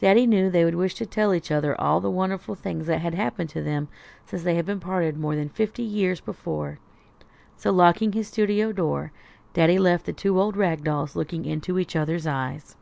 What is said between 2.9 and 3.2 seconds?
had